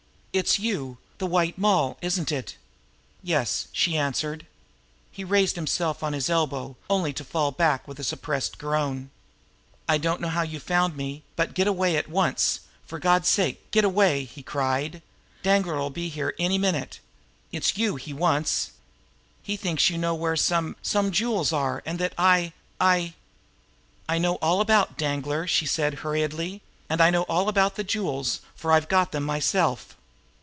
[0.33, 2.55] "It's you, the White Moll, isn't it?"
[3.21, 4.45] "Yes," she answered.
[5.11, 9.09] He raised himself up on his elbow, only to fall back with a suppressed groan.
[9.89, 13.71] "I don't know how you found me, but get away at once for God's sake,
[13.71, 15.01] get away!" he cried.
[15.43, 17.01] "Danglar'll be here at any minute.
[17.51, 18.71] It's you he wants.
[19.43, 23.15] He thinks you know where some some jewels are, and that I I"
[24.07, 26.61] "I know all about Danglar," she said hurriedly.
[26.89, 29.97] "And I know all about the jewels, for I've got them myself."